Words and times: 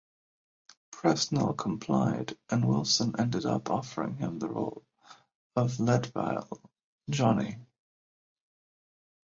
Presnell 0.91 1.55
complied 1.55 2.35
and 2.49 2.67
Wilson 2.67 3.13
ended 3.19 3.45
up 3.45 3.69
offering 3.69 4.15
him 4.15 4.39
the 4.39 4.47
role 4.49 4.83
of 5.55 5.79
Leadville 5.79 6.59
Johnny. 7.11 7.57